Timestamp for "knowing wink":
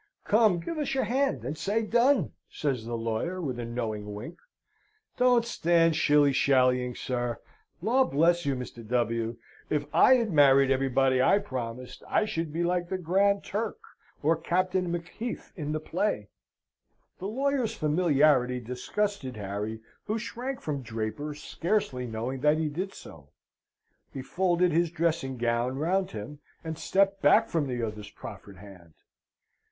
3.65-4.39